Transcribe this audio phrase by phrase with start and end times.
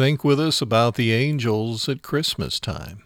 [0.00, 3.02] think with us about the angels at Christmas time.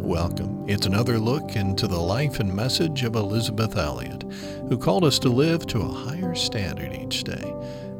[0.00, 0.64] Welcome.
[0.66, 4.22] It's another look into the life and message of Elisabeth Elliot,
[4.70, 7.54] who called us to live to a higher standard each day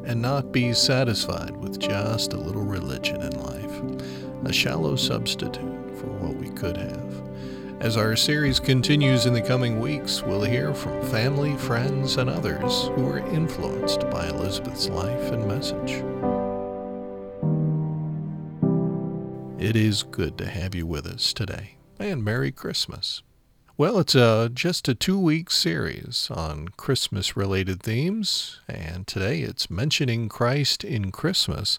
[0.07, 6.07] and not be satisfied with just a little religion in life, a shallow substitute for
[6.07, 7.08] what we could have.
[7.81, 12.89] As our series continues in the coming weeks, we'll hear from family, friends, and others
[12.97, 16.03] who were influenced by Elisabeth's life and message.
[19.63, 23.23] It is good to have you with us today, and Merry Christmas.
[23.77, 29.71] Well, it's a, just a two week series on Christmas related themes, and today it's
[29.71, 31.79] mentioning Christ in Christmas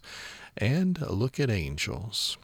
[0.56, 2.38] and a look at angels.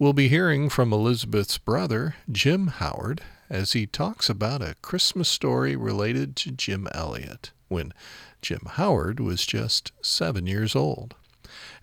[0.00, 5.76] We'll be hearing from Elisabeth's brother, Jim Howard, as he talks about a Christmas story
[5.76, 7.92] related to Jim Elliot when
[8.40, 11.16] Jim Howard was just seven years old.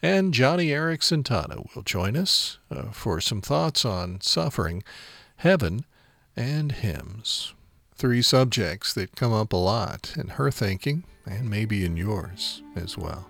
[0.01, 4.81] And Joni Eareckson Tada will join us uh, for some thoughts on suffering,
[5.35, 5.85] heaven,
[6.35, 7.53] and hymns.
[7.93, 12.97] Three subjects that come up a lot in her thinking and maybe in yours as
[12.97, 13.29] well.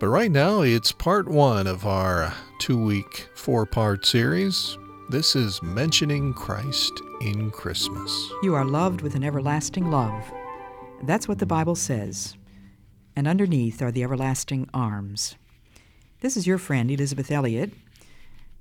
[0.00, 4.78] But right now, it's part one of our two week, four part series.
[5.08, 8.30] This is Mentioning Christ in Christmas.
[8.44, 10.30] You are loved with an everlasting love.
[11.02, 12.36] That's what the Bible says.
[13.16, 15.34] And underneath are the everlasting arms.
[16.20, 17.72] This is your friend, Elisabeth Elliot,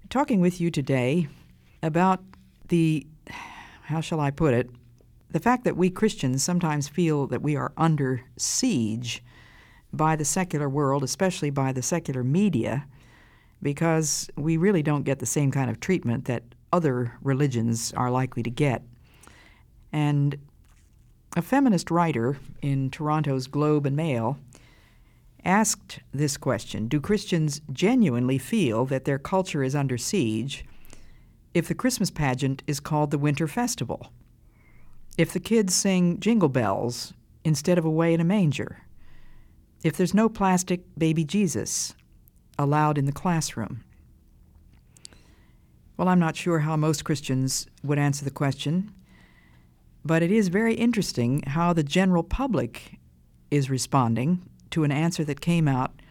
[0.09, 1.27] talking with you today
[1.83, 2.19] about
[2.69, 3.05] the,
[3.83, 4.71] how shall I put it,
[5.29, 9.23] the fact that we Christians sometimes feel that we are under siege
[9.93, 12.85] by the secular world, especially by the secular media,
[13.61, 18.43] because we really don't get the same kind of treatment that other religions are likely
[18.43, 18.83] to get.
[19.91, 20.37] And
[21.35, 24.37] a feminist writer in Toronto's Globe and Mail
[25.45, 30.65] asked this question Do Christians genuinely feel that their culture is under siege
[31.53, 34.11] if the Christmas pageant is called the Winter Festival?
[35.17, 38.83] If the kids sing jingle bells instead of away in a manger?
[39.83, 41.93] If there's no plastic baby Jesus
[42.57, 43.83] allowed in the classroom?
[45.95, 48.91] Well, I'm not sure how most Christians would answer the question,
[50.05, 52.99] but it is very interesting how the general public
[53.49, 56.01] is responding to an answer that came out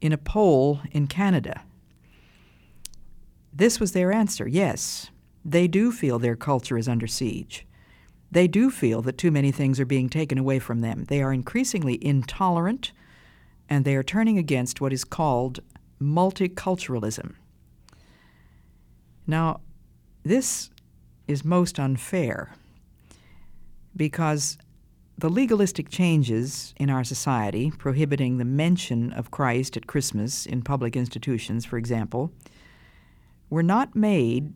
[0.00, 1.62] in a poll in Canada.
[3.52, 5.10] This was their answer yes,
[5.44, 7.66] they do feel their culture is under siege.
[8.32, 11.04] They do feel that too many things are being taken away from them.
[11.04, 12.92] They are increasingly intolerant
[13.68, 15.60] and they are turning against what is called
[16.00, 17.34] multiculturalism.
[19.26, 19.60] Now,
[20.24, 20.70] this
[21.28, 22.54] is most unfair
[23.94, 24.56] because
[25.18, 30.96] the legalistic changes in our society, prohibiting the mention of Christ at Christmas in public
[30.96, 32.32] institutions, for example,
[33.50, 34.54] were not made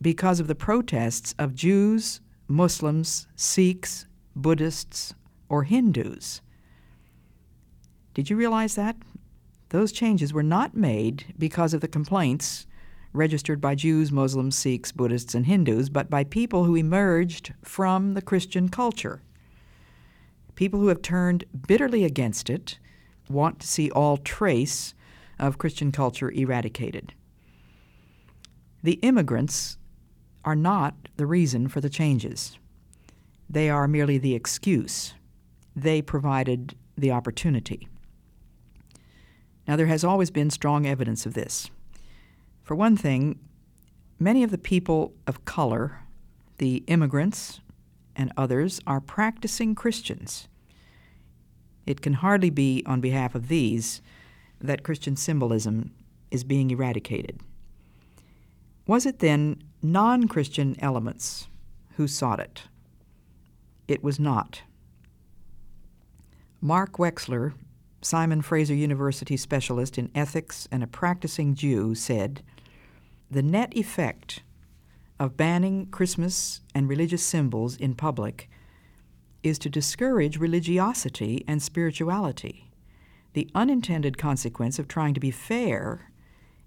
[0.00, 5.14] because of the protests of Jews, Muslims, Sikhs, Buddhists,
[5.48, 6.40] or Hindus.
[8.14, 8.96] Did you realize that?
[9.70, 12.66] Those changes were not made because of the complaints
[13.12, 18.22] registered by Jews, Muslims, Sikhs, Buddhists, and Hindus, but by people who emerged from the
[18.22, 19.22] Christian culture.
[20.54, 22.78] People who have turned bitterly against it
[23.28, 24.94] want to see all trace
[25.38, 27.14] of Christian culture eradicated.
[28.82, 29.78] The immigrants
[30.46, 32.58] are not the reason for the changes.
[33.50, 35.14] They are merely the excuse.
[35.74, 37.88] They provided the opportunity.
[39.68, 41.68] Now, there has always been strong evidence of this.
[42.62, 43.40] For one thing,
[44.18, 45.98] many of the people of color,
[46.58, 47.60] the immigrants,
[48.14, 50.48] and others are practicing Christians.
[51.84, 54.00] It can hardly be on behalf of these
[54.60, 55.92] that Christian symbolism
[56.30, 57.40] is being eradicated.
[58.86, 59.62] Was it then
[59.92, 61.48] non Christian elements
[61.96, 62.62] who sought it?
[63.88, 64.62] It was not.
[66.60, 67.54] Mark Wexler
[68.02, 72.42] Simon Fraser University specialist in ethics and a practicing Jew, said
[73.30, 74.42] The net effect
[75.18, 78.48] of banning Christmas and religious symbols in public
[79.42, 82.70] is to discourage religiosity and spirituality.
[83.32, 86.10] The unintended consequence of trying to be fair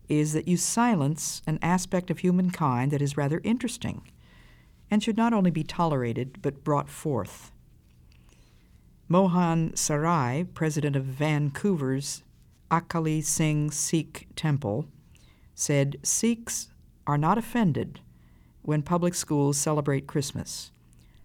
[0.09, 4.01] is that you silence an aspect of humankind that is rather interesting
[4.91, 7.51] and should not only be tolerated but brought forth.
[9.07, 12.23] Mohan Sarai, president of Vancouver's
[12.71, 14.85] Akali Singh Sikh Temple,
[15.56, 16.69] said Sikhs
[17.07, 18.00] are not offended
[18.61, 20.71] when public schools celebrate Christmas.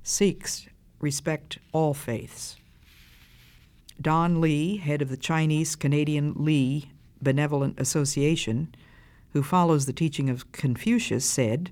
[0.02, 0.66] Sikhs
[1.00, 2.56] respect all faiths.
[4.00, 6.90] Don Lee, head of the Chinese Canadian Lee
[7.24, 8.74] Benevolent Association,
[9.32, 11.70] who follows the teaching of Confucius, said,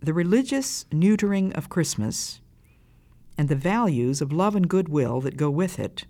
[0.00, 2.40] The religious neutering of Christmas
[3.38, 6.04] and the values of love and goodwill that go with it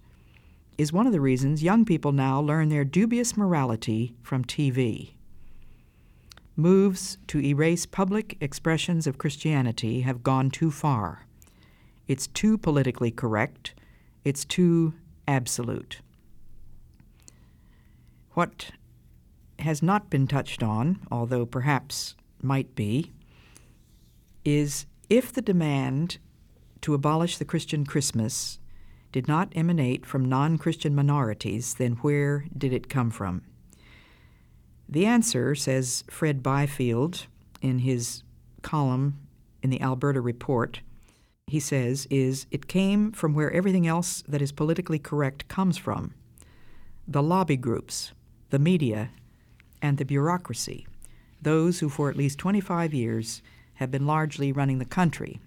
[0.78, 5.12] is one of the reasons young people now learn their dubious morality from TV.
[6.56, 11.26] Moves to erase public expressions of Christianity have gone too far.
[12.08, 13.74] It's too politically correct.
[14.24, 14.94] It's too
[15.26, 16.00] absolute.
[18.34, 18.70] What
[19.58, 23.12] has not been touched on, although perhaps might be,
[24.44, 26.18] is if the demand
[26.80, 28.58] to abolish the Christian Christmas
[29.12, 33.42] did not emanate from non Christian minorities, then where did it come from?
[34.88, 37.26] The answer, says Fred Byfield
[37.60, 38.22] in his
[38.62, 39.18] column
[39.62, 40.80] in the Alberta Report,
[41.46, 46.14] he says, is it came from where everything else that is politically correct comes from
[47.06, 48.12] the lobby groups,
[48.52, 49.08] the media,
[49.80, 50.86] and the bureaucracy,
[51.40, 53.40] those who for at least 25 years
[53.76, 55.40] have been largely running the country.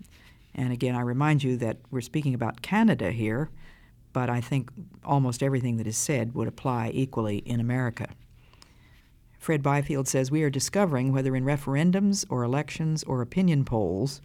[0.56, 3.52] And again, I remind you that we're speaking about Canada here,
[4.12, 4.72] but I think
[5.04, 8.08] almost everything that is said would apply equally in America.
[9.38, 14.20] Fred Byfield says we are discovering, whether in referendums or elections or opinion polls,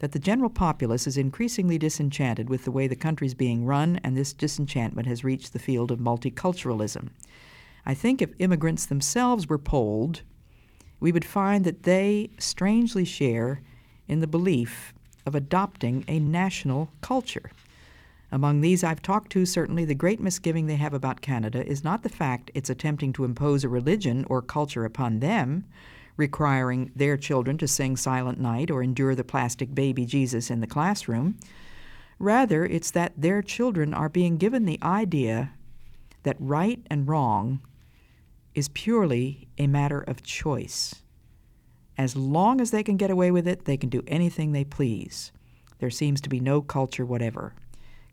[0.00, 3.98] that the general populace is increasingly disenchanted with the way the country is being run,
[4.04, 7.08] and this disenchantment has reached the field of multiculturalism.
[7.88, 10.20] I think if immigrants themselves were polled,
[11.00, 13.62] we would find that they strangely share
[14.06, 14.92] in the belief
[15.24, 17.50] of adopting a national culture.
[18.30, 22.02] Among these I've talked to, certainly the great misgiving they have about Canada is not
[22.02, 25.64] the fact it's attempting to impose a religion or culture upon them,
[26.18, 30.66] requiring their children to sing Silent Night or endure the plastic baby Jesus in the
[30.66, 31.38] classroom.
[32.18, 35.52] Rather, it's that their children are being given the idea
[36.24, 37.60] that right and wrong
[38.58, 40.96] is purely a matter of choice.
[41.96, 45.30] As long as they can get away with it, they can do anything they please.
[45.78, 47.54] There seems to be no culture whatever.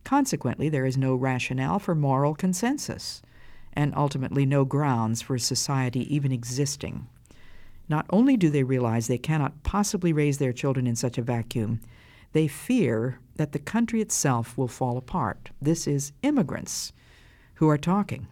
[0.03, 3.23] Consequently, there is no rationale for moral consensus,
[3.73, 7.07] and ultimately no grounds for society even existing.
[7.89, 11.81] Not only do they realize they cannot possibly raise their children in such a vacuum,
[12.33, 15.49] they fear that the country itself will fall apart.
[15.59, 16.93] This is immigrants
[17.55, 18.27] who are talking.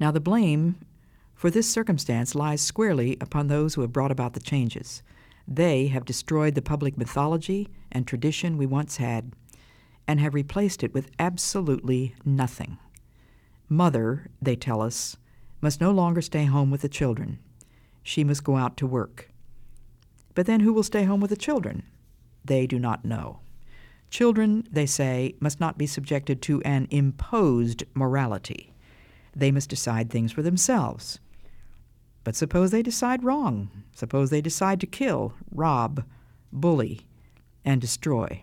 [0.00, 0.76] Now, the blame
[1.34, 5.02] for this circumstance lies squarely upon those who have brought about the changes.
[5.46, 9.32] They have destroyed the public mythology and tradition we once had
[10.08, 12.78] and have replaced it with absolutely nothing.
[13.68, 15.16] Mother, they tell us,
[15.60, 17.38] must no longer stay home with the children.
[18.02, 19.30] She must go out to work.
[20.34, 21.82] But then who will stay home with the children?
[22.44, 23.40] They do not know.
[24.08, 28.69] Children, they say, must not be subjected to an imposed morality.
[29.34, 31.20] They must decide things for themselves.
[32.24, 33.70] But suppose they decide wrong.
[33.94, 36.04] Suppose they decide to kill, rob,
[36.52, 37.00] bully,
[37.64, 38.42] and destroy.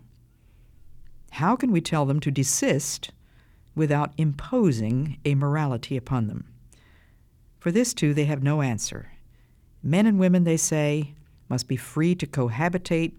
[1.31, 3.11] How can we tell them to desist
[3.75, 6.45] without imposing a morality upon them?
[7.59, 9.11] For this, too, they have no answer.
[9.83, 11.13] Men and women, they say,
[11.49, 13.13] must be free to cohabitate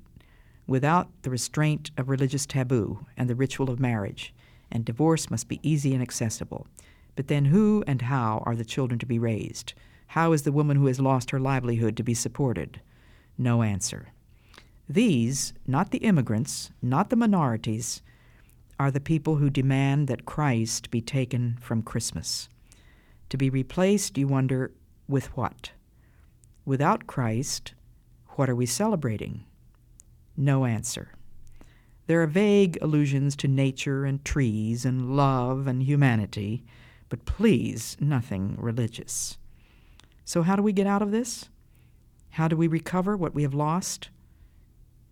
[0.66, 4.34] without the restraint of religious taboo and the ritual of marriage,
[4.70, 6.66] and divorce must be easy and accessible.
[7.18, 9.74] But then, who and how are the children to be raised?
[10.06, 12.80] How is the woman who has lost her livelihood to be supported?
[13.36, 14.12] No answer.
[14.88, 18.02] These, not the immigrants, not the minorities,
[18.78, 22.48] are the people who demand that Christ be taken from Christmas.
[23.30, 24.70] To be replaced, you wonder,
[25.08, 25.72] with what?
[26.64, 27.74] Without Christ,
[28.36, 29.44] what are we celebrating?
[30.36, 31.10] No answer.
[32.06, 36.62] There are vague allusions to nature and trees and love and humanity,
[37.08, 39.38] but please, nothing religious.
[40.24, 41.48] So, how do we get out of this?
[42.30, 44.10] How do we recover what we have lost?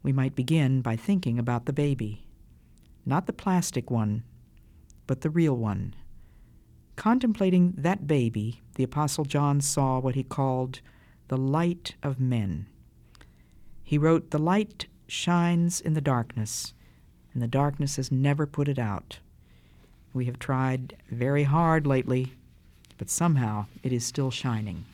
[0.03, 2.27] We might begin by thinking about the baby
[3.07, 4.25] not the plastic one,
[5.07, 5.95] but the real one.
[6.97, 10.81] Contemplating that baby, the Apostle John saw what he called
[11.29, 12.67] the light of men.
[13.83, 16.75] He wrote, The light shines in the darkness,
[17.33, 19.21] and the darkness has never put it out.
[20.17, 22.33] We have tried very hard lately,
[22.97, 24.87] but somehow it is still shining.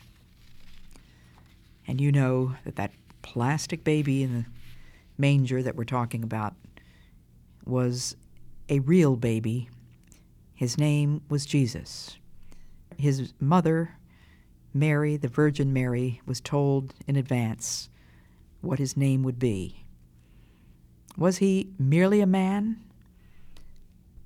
[1.87, 4.45] And you know that that plastic baby in the
[5.17, 6.55] manger that we're talking about
[7.65, 8.17] was
[8.67, 9.69] a real baby.
[10.55, 12.17] His name was Jesus.
[12.97, 13.95] His mother,
[14.73, 17.87] Mary, the Virgin Mary, was told in advance
[18.59, 19.85] what his name would be.
[21.15, 22.81] Was he merely a man?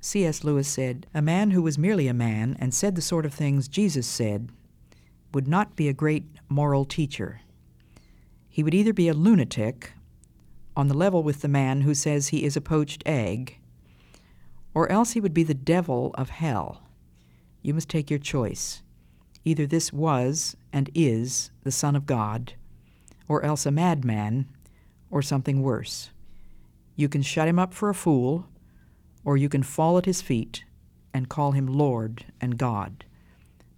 [0.07, 0.45] C.S.
[0.45, 3.67] Lewis said, A man who was merely a man and said the sort of things
[3.67, 4.47] Jesus said
[5.33, 7.41] would not be a great moral teacher.
[8.47, 9.91] He would either be a lunatic,
[10.77, 13.59] on the level with the man who says he is a poached egg,
[14.73, 16.83] or else he would be the devil of hell.
[17.61, 18.81] You must take your choice.
[19.43, 22.53] Either this was and is the Son of God,
[23.27, 24.47] or else a madman,
[25.11, 26.11] or something worse.
[26.95, 28.47] You can shut him up for a fool,
[29.27, 30.63] or you can fall at his feet
[31.13, 33.03] and call him Lord and God.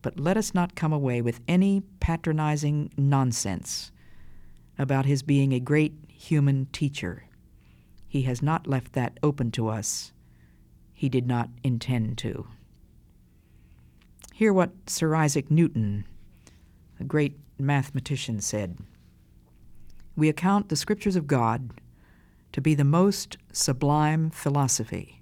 [0.03, 3.91] But let us not come away with any patronizing nonsense
[4.77, 7.25] about his being a great human teacher.
[8.07, 10.11] He has not left that open to us.
[10.93, 12.47] He did not intend to.
[14.35, 16.05] Hear what Sir Isaac Newton,
[16.99, 18.77] a great mathematician, said
[20.15, 21.71] We account the Scriptures of God
[22.51, 25.18] to be the most sublime philosophy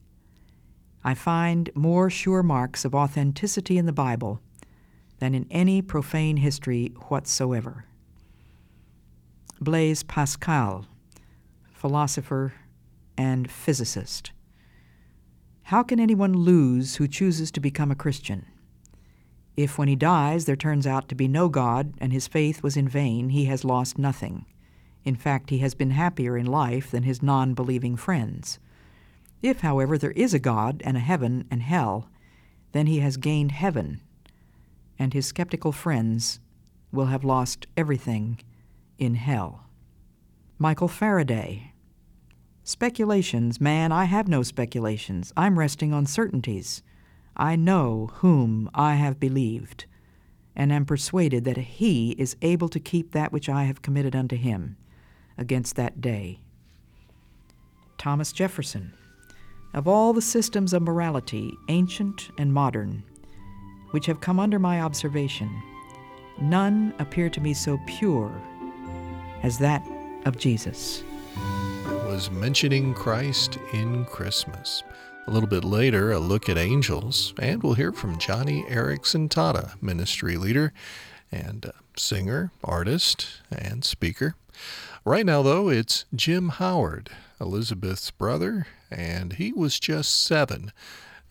[1.07, 4.41] I find more sure marks of authenticity in the Bible
[5.19, 7.85] than in any profane history whatsoever.
[9.61, 10.85] Blaise Pascal,
[11.71, 12.55] philosopher
[13.17, 14.33] and physicist.
[15.63, 18.45] How can anyone lose who chooses to become a Christian?
[19.55, 22.75] If when he dies there turns out to be no God and his faith was
[22.75, 24.45] in vain, he has lost nothing.
[25.05, 28.59] In fact, he has been happier in life than his non believing friends.
[29.41, 32.09] If, however, there is a God and a heaven and hell,
[32.71, 34.01] then he has gained heaven,
[34.97, 36.39] and his skeptical friends
[36.91, 38.39] will have lost everything
[38.97, 39.65] in hell.
[40.57, 41.73] Michael Faraday.
[42.63, 45.31] Speculations, man, I have no speculations.
[45.37, 46.81] I'm resting on certainties.
[47.35, 49.85] I know whom I have believed,
[50.55, 54.35] and am persuaded that he is able to keep that which I have committed unto
[54.35, 54.77] him
[55.37, 56.39] against that day.
[57.97, 58.93] Thomas Jefferson.
[59.73, 63.03] Of all the systems of morality, ancient and modern,
[63.91, 65.49] which have come under my observation,
[66.39, 68.31] none appear to me so pure
[69.43, 69.85] as that
[70.25, 71.03] of Jesus.
[72.05, 74.83] Was mentioning Christ in Christmas.
[75.27, 79.81] A little bit later, a look at angels, and we'll hear from Joni Eareckson Tada,
[79.81, 80.71] ministry leader
[81.31, 84.35] and uh, singer, artist, and speaker.
[85.03, 87.09] Right now, though, it's Jim Howard,
[87.41, 90.71] Elisabeth's brother, and he was just seven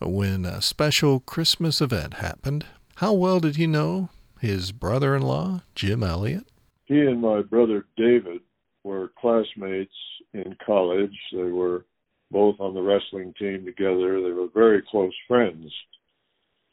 [0.01, 2.67] when a special Christmas event happened.
[2.97, 4.11] How well did he know
[4.41, 6.47] his brother in law, Jim Elliot?
[6.85, 8.41] He and my brother David
[8.85, 9.95] were classmates
[10.33, 11.17] in college.
[11.33, 11.85] They were
[12.31, 14.21] both on the wrestling team together.
[14.21, 15.73] They were very close friends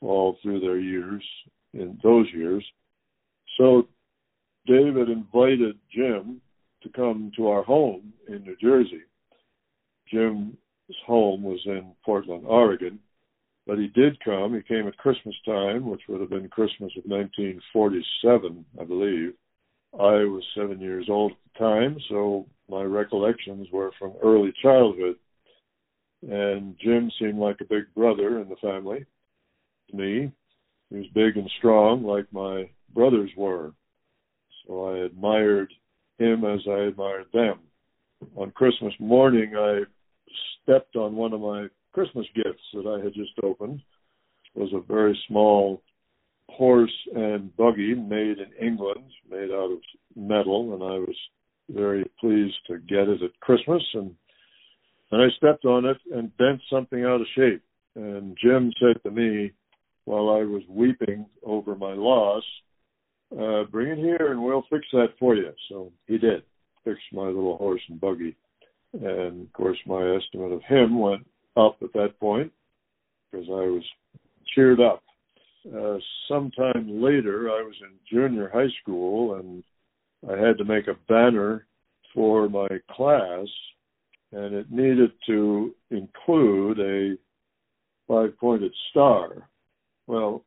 [0.02, 1.24] all through their years,
[1.74, 2.63] in those years.
[3.58, 3.88] So
[4.66, 6.42] David invited Jim
[6.84, 9.02] to come to our home in New Jersey.
[10.88, 13.00] Jim's home was in Portland, Oregon,
[13.66, 14.54] but he did come.
[14.54, 19.34] He came at Christmas time, which would have been Christmas of 1947, I believe.
[19.94, 25.16] I was seven years old at the time, so my recollections were from early childhood.
[26.28, 29.06] And Jim seemed like a big brother in the family
[29.90, 30.32] to me.
[30.90, 33.74] He was big and strong, like my brothers were.
[34.66, 35.72] So I admired
[36.18, 37.60] him as I admired them.
[38.38, 39.82] On Christmas morning, I
[40.62, 43.82] stepped on one of my Christmas gifts that I had just opened.
[44.56, 45.82] It was a very small
[46.50, 49.80] horse and buggy made in England, made out of
[50.16, 51.16] metal, and I was
[51.70, 53.84] very pleased to get it at Christmas.
[53.94, 54.16] And
[55.12, 57.62] and I stepped on it and bent something out of shape.
[57.96, 59.52] And Jim said to me,
[60.06, 62.44] while I was weeping over my loss,
[63.32, 66.44] uh, "Bring it here, and we'll fix that for you." So he did,
[66.84, 68.36] fixed my little horse and buggy.
[68.94, 71.26] And of course, my estimate of him went
[71.58, 72.52] up at that point
[73.32, 73.84] because I was
[74.54, 75.04] cheered up
[75.68, 75.98] uh,
[76.28, 79.64] sometime later, I was in junior high school and
[80.30, 81.66] I had to make a banner
[82.14, 83.48] for my class,
[84.32, 87.18] and it needed to include a
[88.08, 89.50] five pointed star.
[90.08, 90.44] Well,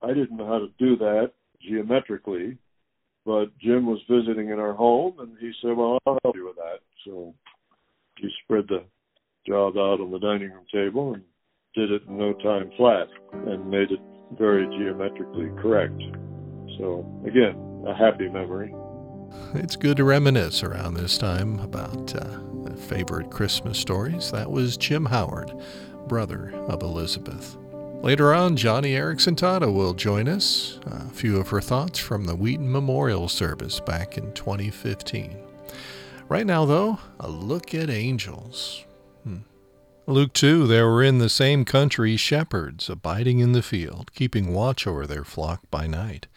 [0.00, 2.56] I didn't know how to do that geometrically,
[3.26, 6.56] but Jim was visiting in our home and he said, Well, I'll help you with
[6.56, 6.80] that.
[7.04, 7.34] So
[8.18, 8.84] he spread the
[9.46, 11.22] job out on the dining room table and
[11.74, 13.08] did it in no time flat
[13.46, 14.00] and made it
[14.38, 16.00] very geometrically correct.
[16.78, 18.74] So, again, a happy memory.
[19.54, 24.30] It's good to reminisce around this time about uh, favorite Christmas stories.
[24.30, 25.52] That was Jim Howard,
[26.06, 27.56] brother of Elisabeth.
[28.02, 30.80] Later on, Joni Eareckson Tada will join us.
[30.86, 35.51] A few of her thoughts from the Wheaton Memorial Service back in 2015.
[36.32, 38.86] Right now, though, a look at angels.
[39.22, 39.40] Hmm.
[40.06, 44.86] Luke 2 There were in the same country shepherds abiding in the field, keeping watch
[44.86, 46.28] over their flock by night.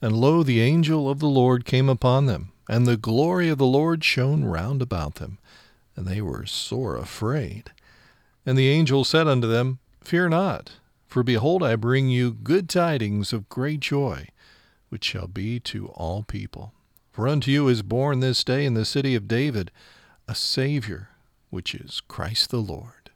[0.00, 3.66] And lo, the angel of the Lord came upon them, and the glory of the
[3.66, 5.36] Lord shone round about them,
[5.94, 7.70] and they were sore afraid.
[8.46, 10.70] And the angel said unto them, Fear not,
[11.06, 14.28] for behold, I bring you good tidings of great joy,
[14.88, 16.72] which shall be to all people.
[17.14, 19.70] For unto you is born this day in the city of David
[20.26, 21.10] a Saviour,
[21.48, 23.10] which is Christ the Lord.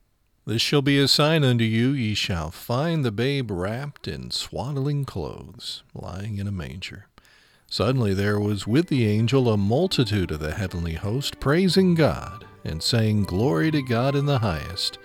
[0.46, 5.04] This shall be a sign unto you, ye shall find the babe wrapped in swaddling
[5.04, 7.08] clothes, lying in a manger.
[7.66, 12.80] Suddenly there was with the angel a multitude of the heavenly host, praising God, and
[12.80, 14.96] saying, Glory to God in the highest,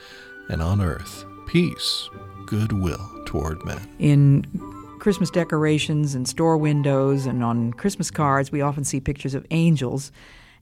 [0.50, 2.12] and on earth peace,
[2.45, 3.89] goodwill toward men.
[3.97, 4.45] In
[5.03, 10.13] Christmas decorations and store windows and on Christmas cards, we often see pictures of angels.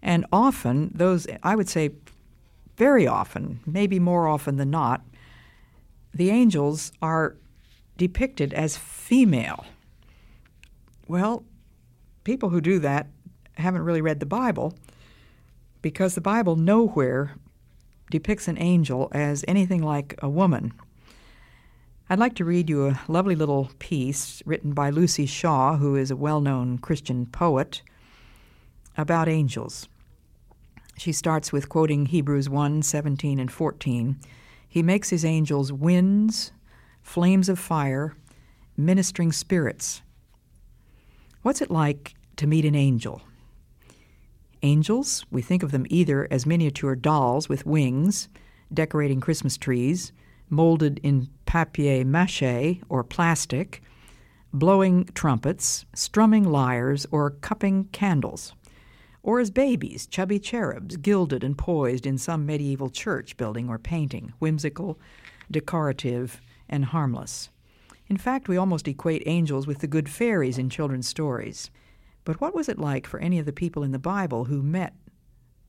[0.01, 1.91] And often, those, I would say
[2.75, 5.05] very often, maybe more often than not,
[6.11, 7.37] the angels are
[7.97, 9.63] depicted as female.
[11.07, 11.43] Well,
[12.23, 13.09] people who do that
[13.57, 14.73] haven't really read the Bible
[15.83, 17.35] because the Bible nowhere
[18.09, 20.73] depicts an angel as anything like a woman.
[22.11, 26.11] I'd like to read you a lovely little piece written by Luci Shaw, who is
[26.11, 27.83] a well known Christian poet,
[28.97, 29.87] about angels.
[30.97, 34.19] She starts with quoting Hebrews 1 17 and 14.
[34.67, 36.51] He makes his angels winds,
[37.01, 38.13] flames of fire,
[38.75, 40.01] ministering spirits.
[41.43, 43.21] What's it like to meet an angel?
[44.63, 48.27] Angels, we think of them either as miniature dolls with wings,
[48.73, 50.11] decorating Christmas trees,
[50.49, 53.83] molded in papier mache or plastic,
[54.53, 58.53] blowing trumpets, strumming lyres, or cupping candles
[59.21, 64.33] or as babies, chubby cherubs, gilded and poised in some medieval church building or painting,
[64.39, 64.97] whimsical,
[65.51, 67.49] decorative, and harmless.
[68.07, 71.69] In fact, we almost equate angels with the good fairies in children's stories.
[72.23, 74.95] But what was it like for any of the people in the Bible who met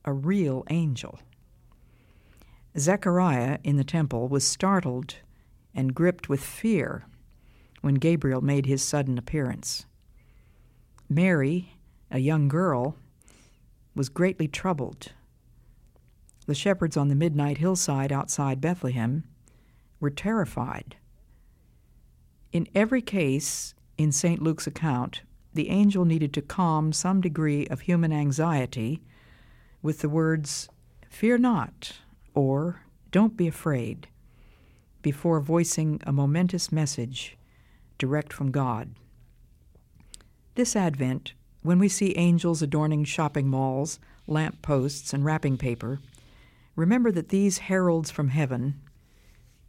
[0.05, 1.19] a real angel?
[2.77, 5.17] Zechariah in the temple was startled
[5.75, 7.05] and gripped with fear
[7.81, 9.85] when Gabriel made his sudden appearance.
[11.09, 11.77] Mary,
[12.09, 12.95] a young girl,
[13.95, 15.11] was greatly troubled.
[16.45, 19.23] The shepherds on the midnight hillside outside Bethlehem
[19.99, 20.97] were terrified.
[22.51, 24.41] In every case in St.
[24.41, 25.21] Luke's account,
[25.53, 29.01] the angel needed to calm some degree of human anxiety
[29.81, 30.67] with the words,
[31.09, 31.99] Fear not,
[32.33, 32.81] or
[33.11, 34.07] Don't be afraid,
[35.03, 37.37] before voicing a momentous message
[37.99, 38.95] direct from God.
[40.55, 45.99] This Advent, when we see angels adorning shopping malls, lamp posts, and wrapping paper,
[46.75, 48.81] remember that these heralds from heaven,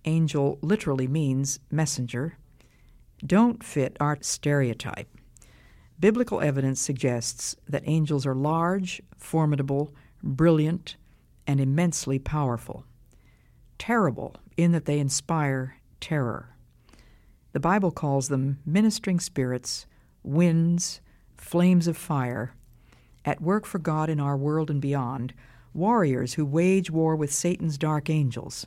[0.06, 2.38] angel literally means messenger,
[3.26, 5.08] don't fit our stereotype.
[5.98, 10.96] Biblical evidence suggests that angels are large, formidable, brilliant,
[11.46, 12.84] and immensely powerful.
[13.78, 16.56] Terrible in that they inspire terror.
[17.52, 19.86] The Bible calls them ministering spirits,
[20.22, 21.00] winds,
[21.36, 22.54] flames of fire,
[23.24, 25.34] at work for God in our world and beyond,
[25.72, 28.66] warriors who wage war with Satan's dark angels.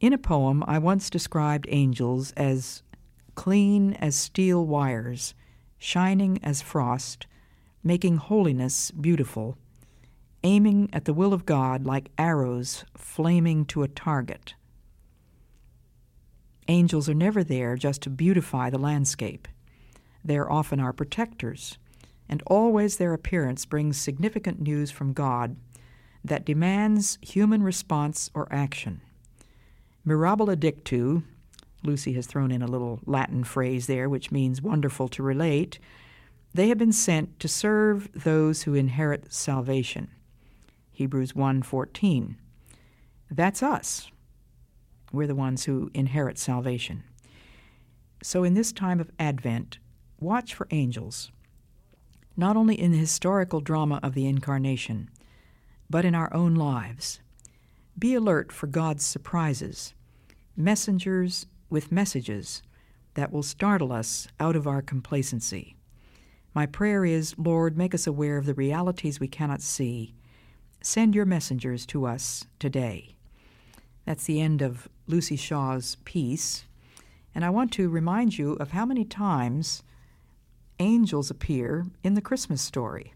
[0.00, 2.82] In a poem, I once described angels as
[3.34, 5.34] clean as steel wires,
[5.78, 7.26] shining as frost,
[7.84, 9.56] making holiness beautiful,
[10.44, 14.54] aiming at the will of God like arrows flaming to a target.
[16.68, 19.48] Angels are never there just to beautify the landscape.
[20.24, 21.78] They are often our protectors,
[22.28, 25.56] and always their appearance brings significant news from God
[26.24, 29.00] that demands human response or action.
[30.06, 31.24] Mirabile dictu,
[31.84, 35.78] Luci has thrown in a little Latin phrase there which means wonderful to relate.
[36.54, 40.08] They have been sent to serve those who inherit salvation.
[40.92, 42.36] Hebrews 1:14.
[43.30, 44.10] That's us.
[45.10, 47.02] We're the ones who inherit salvation.
[48.22, 49.78] So in this time of Advent,
[50.20, 51.32] watch for angels,
[52.36, 55.10] not only in the historical drama of the Incarnation,
[55.90, 57.20] but in our own lives.
[57.98, 59.92] Be alert for God's surprises,
[60.56, 62.62] messengers with messages
[63.14, 65.76] that will startle us out of our complacency.
[66.54, 70.14] My prayer is, Lord, make us aware of the realities we cannot see.
[70.82, 73.14] Send your messengers to us today.
[74.04, 76.66] That's the end of Luci Shaw's piece.
[77.34, 79.84] And I want to remind you of how many times
[80.80, 83.14] angels appear in the Christmas story.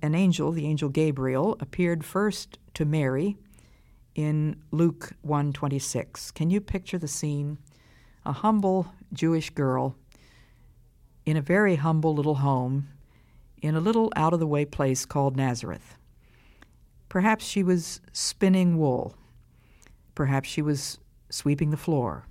[0.00, 3.36] An angel, the angel Gabriel, appeared first to Mary
[4.14, 6.30] in Luke 1:26.
[6.30, 7.58] Can you picture the scene?
[8.24, 9.96] A humble Jewish girl
[11.26, 12.88] in a very humble little home
[13.60, 15.96] in a little out of the way place called Nazareth.
[17.14, 19.14] Perhaps she was spinning wool.
[20.16, 20.98] Perhaps she was
[21.30, 22.26] sweeping the floor.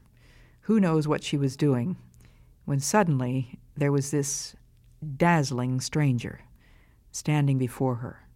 [0.64, 1.96] Who knows what she was doing
[2.66, 4.58] when suddenly there was this
[5.16, 6.42] dazzling stranger
[7.14, 8.28] standing before her.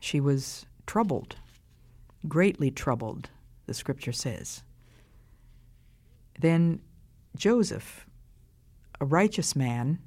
[0.00, 1.36] She was troubled,
[2.26, 3.30] greatly troubled,
[3.66, 4.64] the scripture says.
[6.40, 6.80] Then
[7.36, 8.04] Joseph,
[9.00, 10.00] a righteous man,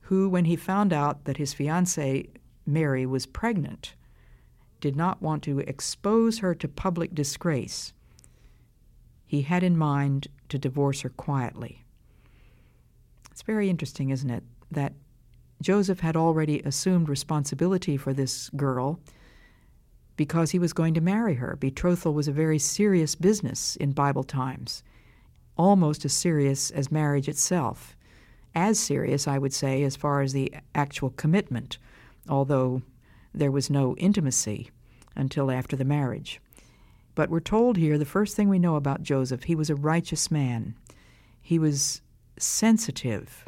[0.00, 2.30] who, when he found out that his fiancee
[2.66, 3.94] Mary was pregnant,
[4.82, 7.94] did not want to expose her to public disgrace,
[9.24, 11.84] he had in mind to divorce her quietly.
[13.30, 14.92] It's very interesting, isn't it, that
[15.62, 18.98] Joseph had already assumed responsibility for this girl
[20.16, 21.56] because he was going to marry her.
[21.56, 24.82] Betrothal was a very serious business in Bible times,
[25.56, 27.96] almost as serious as marriage itself.
[28.54, 31.78] As serious, I would say, as far as the actual commitment,
[32.28, 32.82] although
[33.34, 34.70] there was no intimacy
[35.16, 36.40] until after the marriage.
[37.14, 40.30] But we're told here the first thing we know about Joseph, he was a righteous
[40.30, 40.74] man.
[41.40, 42.00] He was
[42.38, 43.44] sensitive,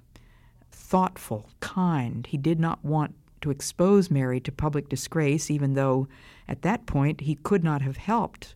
[0.70, 2.26] thoughtful, kind.
[2.26, 6.08] He did not want to expose Mary to public disgrace, even though
[6.48, 8.54] at that point he could not have helped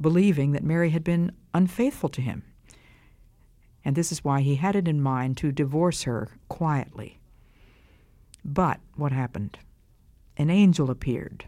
[0.00, 2.42] believing that Mary had been unfaithful to him.
[3.84, 7.18] And this is why he had it in mind to divorce her quietly.
[8.44, 9.58] But what happened?
[10.36, 11.46] An angel appeared.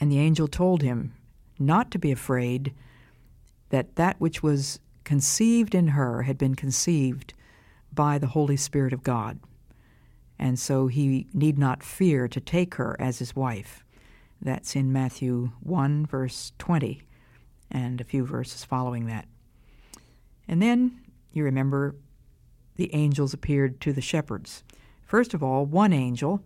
[0.00, 1.14] And the angel told him
[1.58, 2.72] not to be afraid,
[3.70, 7.34] that that which was conceived in her had been conceived
[7.92, 9.40] by the Holy Spirit of God
[10.38, 13.84] and so he need not fear to take her as his wife.
[14.40, 17.02] That's in Matthew 1, verse 20,
[17.70, 19.26] and a few verses following that.
[20.46, 21.00] And then
[21.32, 21.96] you remember
[22.76, 24.62] the angels appeared to the shepherds.
[25.04, 26.40] First of all, one angel,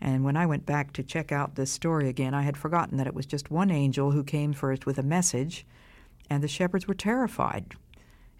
[0.00, 3.06] and when I went back to check out this story again, I had forgotten that
[3.06, 5.66] it was just one angel who came first with a message,
[6.30, 7.74] and the shepherds were terrified.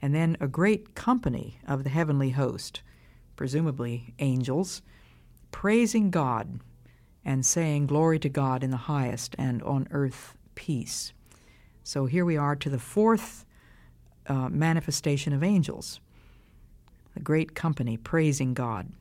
[0.01, 2.83] And then a great company of the heavenly host
[3.41, 4.83] presumably angels,
[5.51, 6.61] praising God
[7.25, 11.15] and saying, Glory to God in the highest, and on earth peace.
[11.83, 13.47] So here we are to the fourth
[14.27, 16.01] uh, manifestation of angels,
[17.15, 18.93] the great company praising God.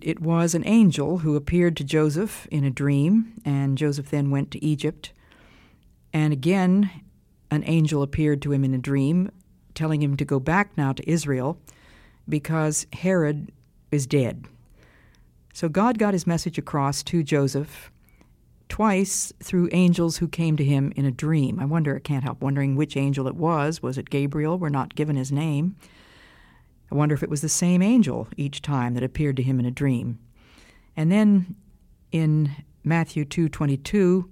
[0.00, 4.50] It was an angel who appeared to Joseph in a dream, and Joseph then went
[4.52, 5.12] to Egypt.
[6.12, 6.90] And again,
[7.50, 9.30] an angel appeared to him in a dream,
[9.74, 11.58] telling him to go back now to Israel
[12.28, 13.52] because Herod
[13.90, 14.46] is dead.
[15.52, 17.90] So God got his message across to Joseph
[18.68, 21.60] twice through angels who came to him in a dream.
[21.60, 23.82] I wonder, I can't help wondering which angel it was.
[23.82, 24.58] Was it Gabriel?
[24.58, 25.76] We're not given his name.
[26.92, 29.64] I wonder if it was the same angel each time that appeared to him in
[29.64, 30.18] a dream.
[30.94, 31.56] And then
[32.10, 32.50] in
[32.84, 34.28] Matthew 2:22,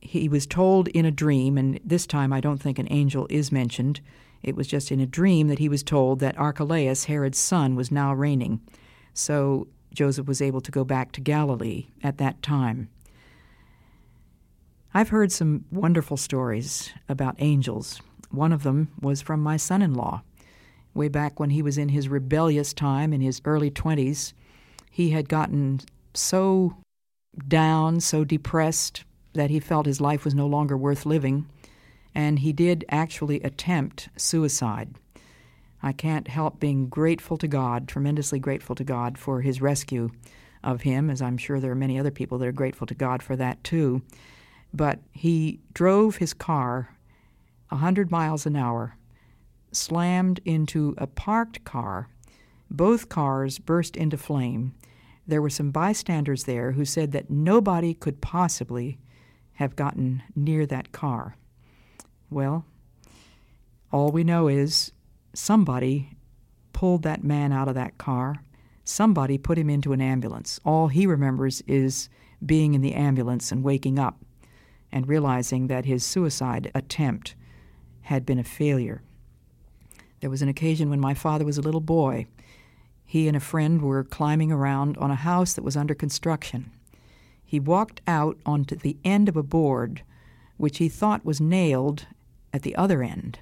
[0.00, 3.52] he was told in a dream, and this time I don't think an angel is
[3.52, 4.00] mentioned.
[4.42, 7.92] It was just in a dream that he was told that Archelaus, Herod's son, was
[7.92, 8.60] now reigning.
[9.14, 12.88] So Joseph was able to go back to Galilee at that time.
[14.92, 18.02] I've heard some wonderful stories about angels.
[18.32, 20.22] One of them was from my son in law.
[20.94, 24.32] Way back when he was in his rebellious time in his early 20s,
[24.90, 25.80] he had gotten
[26.14, 26.76] so
[27.48, 31.46] down, so depressed, that he felt his life was no longer worth living
[32.14, 34.94] and he did actually attempt suicide.
[35.82, 40.10] I can't help being grateful to God, tremendously grateful to God for his rescue
[40.62, 43.22] of him, as I'm sure there are many other people that are grateful to God
[43.22, 44.02] for that too.
[44.72, 46.96] But he drove his car
[47.70, 48.96] a 100 miles an hour,
[49.72, 52.08] slammed into a parked car.
[52.70, 54.74] Both cars burst into flame.
[55.26, 58.98] There were some bystanders there who said that nobody could possibly
[59.54, 61.36] have gotten near that car.
[62.30, 62.64] Well,
[63.92, 64.92] all we know is
[65.34, 66.16] somebody
[66.72, 68.42] pulled that man out of that car.
[68.84, 70.58] Somebody put him into an ambulance.
[70.64, 72.08] All he remembers is
[72.44, 74.18] being in the ambulance and waking up
[74.90, 77.34] and realizing that his suicide attempt
[78.02, 79.02] had been a failure.
[80.22, 82.26] There was an occasion when my father was a little boy.
[83.04, 86.70] He and a friend were climbing around on a house that was under construction.
[87.44, 90.02] He walked out onto the end of a board
[90.58, 92.06] which he thought was nailed
[92.52, 93.40] at the other end.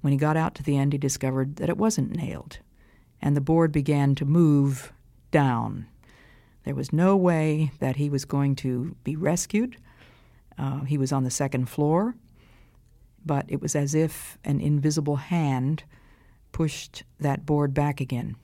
[0.00, 2.58] When he got out to the end, he discovered that it wasn't nailed,
[3.20, 4.92] and the board began to move
[5.32, 5.86] down.
[6.62, 9.76] There was no way that he was going to be rescued.
[10.56, 12.14] Uh, he was on the second floor,
[13.24, 15.84] but it was as if an invisible hand
[16.52, 18.36] pushed that board back again,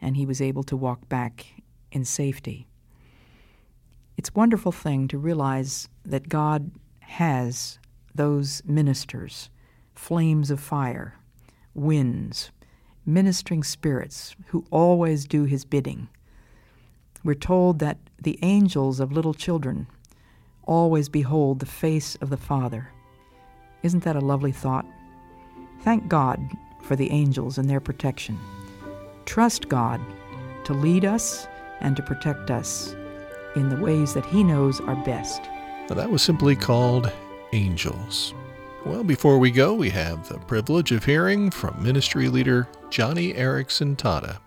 [0.00, 1.46] and he was able to walk back
[1.92, 2.66] in safety.
[4.16, 7.78] It's a wonderful thing to realize that God has
[8.14, 9.50] those ministers,
[9.94, 11.16] flames of fire,
[11.74, 12.50] winds,
[13.04, 16.08] ministering spirits who always do his bidding.
[17.22, 19.86] We're told that the angels of little children
[20.62, 22.93] always behold the face of the Father.
[23.84, 24.86] Isn't that a lovely thought?
[25.82, 26.40] Thank God
[26.80, 28.40] for the angels and their protection.
[29.26, 30.00] Trust God
[30.64, 31.46] to lead us
[31.80, 32.96] and to protect us
[33.54, 35.42] in the ways that He knows are best.
[35.90, 37.12] Now, that was simply called
[37.52, 38.32] Angels.
[38.86, 43.96] Well, before we go, we have the privilege of hearing from ministry leader Joni Eareckson
[43.96, 44.38] Tada.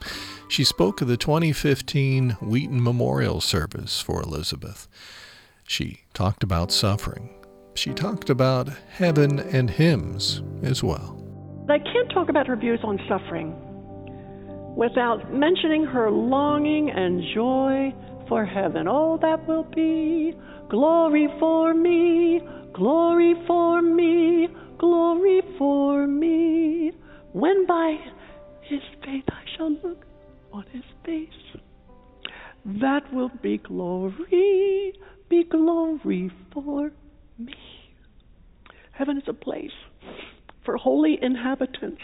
[0.50, 4.88] She spoke of the 2015 Wheaton Memorial Service for Elisabeth.
[5.64, 7.37] She talked about suffering.
[7.78, 11.16] She talked about heaven and hymns as well.
[11.70, 13.54] I can't talk about her views on suffering
[14.76, 17.94] without mentioning her longing and joy
[18.28, 18.88] for heaven.
[18.88, 20.34] Oh, that will be
[20.70, 22.42] glory for me,
[22.74, 24.48] glory for me,
[24.80, 26.94] glory for me.
[27.34, 27.98] When by
[28.62, 30.04] his faith I shall look
[30.52, 31.62] on his face,
[32.82, 34.94] that will be glory,
[35.30, 36.92] be glory for
[37.40, 37.54] me.
[38.92, 39.72] Heaven is a place
[40.66, 42.02] for holy inhabitants.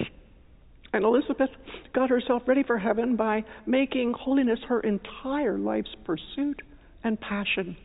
[0.94, 1.50] And Elisabeth
[1.94, 6.62] got herself ready for heaven by making holiness her entire life's pursuit
[7.04, 7.76] and passion.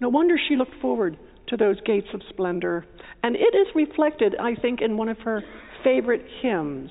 [0.00, 2.86] No wonder she looked forward to those gates of splendor.
[3.22, 5.42] And it is reflected, I think, in one of her
[5.84, 6.90] favorite hymns,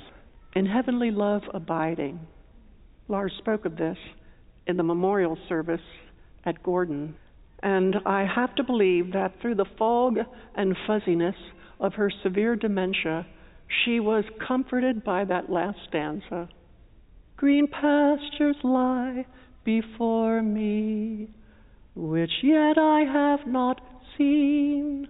[0.56, 2.20] In Heavenly Love Abiding.
[3.08, 3.98] Lars spoke of this
[4.68, 5.82] in the memorial service
[6.46, 7.16] at Gordon.
[7.64, 10.18] And I have to believe that through the fog
[10.56, 11.36] and fuzziness
[11.80, 13.26] of her severe dementia,
[13.84, 16.50] she was comforted by that last stanza.
[17.36, 19.26] Green pastures lie
[19.64, 21.30] before me,
[21.96, 23.82] which yet I have not
[24.18, 25.08] seen.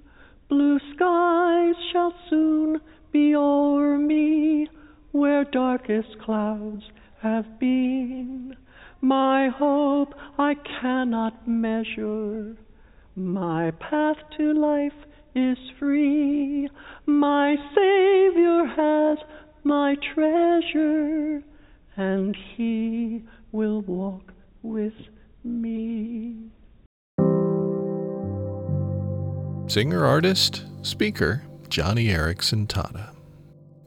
[0.50, 2.82] Blue skies shall soon
[3.12, 4.68] be o'er me,
[5.12, 6.84] where darkest clouds
[7.22, 8.56] have been.
[9.02, 12.58] My hope I cannot measure,
[13.16, 14.94] my path to life
[15.36, 16.68] is free.
[17.06, 19.18] My Savior has
[19.64, 21.44] my treasure,
[21.96, 24.34] and He will walk
[24.64, 24.94] with
[25.44, 26.50] me.
[29.68, 33.17] Singer, artist, speaker, Joni Eareckson Tada.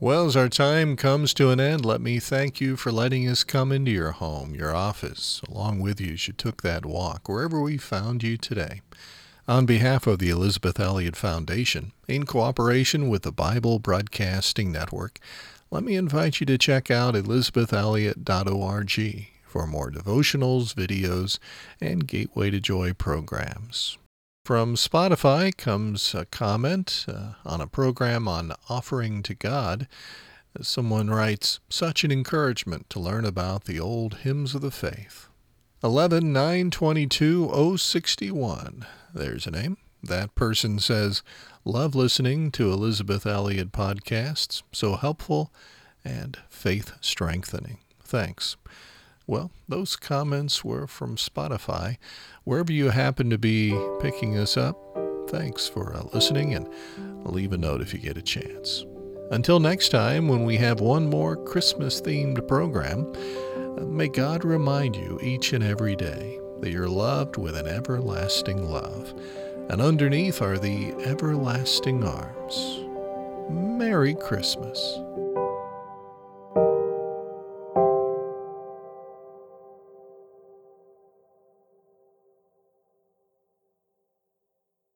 [0.02, 3.44] Well, as our time comes to an end, let me thank you for letting us
[3.44, 7.60] come into your home, your office, along with you as you took that walk, wherever
[7.60, 8.80] we found you today.
[9.46, 15.18] On behalf of the Elisabeth Elliot Foundation, in cooperation with the Bible Broadcasting Network,
[15.70, 21.38] let me invite you to check out elisabethelliot.org for more devotionals, videos,
[21.78, 23.98] and Gateway to Joy programs.
[24.44, 29.86] From Spotify comes a comment uh, on a program on offering to God.
[30.60, 35.28] Someone writes, Such an encouragement to learn about the old hymns of the faith.
[35.84, 38.86] 11 9 22 061.
[39.14, 39.76] There's a name.
[40.02, 41.22] That person says,
[41.64, 44.62] Love listening to Elisabeth Elliot podcasts.
[44.72, 45.52] So helpful
[46.02, 47.78] and faith strengthening.
[48.02, 48.56] Thanks.
[49.30, 51.98] Well, those comments were from Spotify.
[52.42, 54.76] Wherever you happen to be picking us up,
[55.28, 56.68] thanks for uh, listening and
[57.24, 58.84] leave a note if you get a chance.
[59.30, 63.12] Until next time, when we have one more Christmas themed program,
[63.78, 69.14] May God remind you each and every day that you're loved with an everlasting love,
[69.68, 72.80] and underneath are the everlasting arms.
[73.48, 74.98] Merry Christmas.